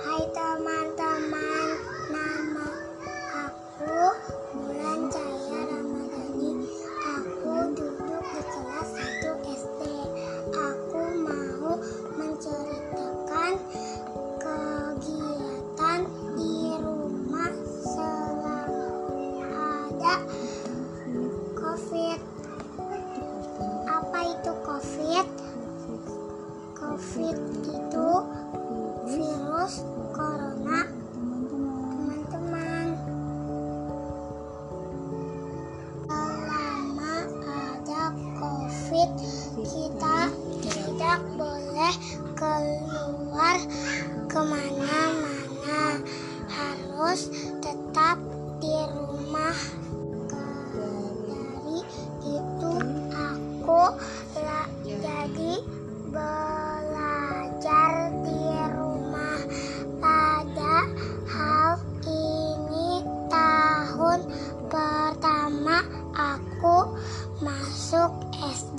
[0.00, 1.68] Hai teman-teman,
[2.08, 2.72] nama
[3.36, 4.00] aku
[4.56, 6.64] Bulan Jaya Ramadhani.
[7.04, 9.80] Aku duduk di kelas 1 SD.
[10.56, 11.76] Aku mau
[12.16, 13.60] menceritakan
[14.40, 16.00] kegiatan
[16.32, 17.52] di rumah
[17.84, 18.72] selama
[19.52, 20.14] ada
[21.60, 22.20] COVID.
[23.84, 25.28] Apa itu COVID?
[26.80, 27.36] COVID
[27.68, 28.08] itu
[29.10, 29.82] virus
[30.14, 30.86] corona
[31.18, 32.86] teman-teman.
[36.06, 37.14] Selama
[37.50, 38.04] ada
[38.38, 39.10] covid
[39.58, 40.18] kita
[40.62, 41.94] tidak boleh
[42.38, 43.58] keluar
[44.30, 45.98] ke mana-mana.
[46.46, 48.29] Harus tetap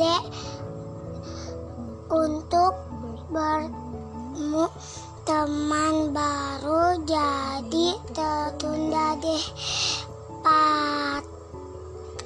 [0.02, 0.10] SD
[2.10, 2.74] untuk
[3.30, 4.66] bertemu
[5.30, 9.46] teman baru jadi tertunda deh.
[10.42, 11.22] Pat,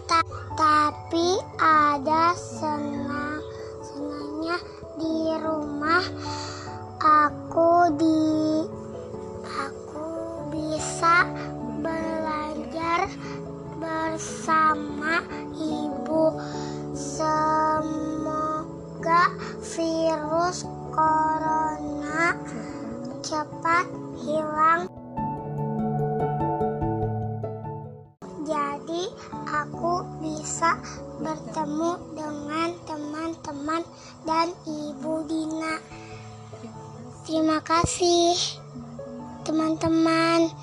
[0.08, 3.44] ta- tapi ada senang
[3.84, 4.56] senangnya
[4.96, 6.06] di rumah.
[7.04, 8.64] Aku di
[9.44, 10.08] aku
[10.48, 11.28] bisa
[11.84, 13.12] belajar
[13.84, 14.95] bersama
[19.76, 20.64] virus
[20.96, 22.32] corona
[23.20, 23.84] cepat
[24.24, 24.88] hilang.
[28.48, 29.04] Jadi
[29.52, 30.80] aku bisa
[31.20, 33.84] bertemu dengan teman-teman
[34.24, 35.76] dan ibu Dina.
[37.28, 38.32] Terima kasih
[39.44, 40.56] teman-teman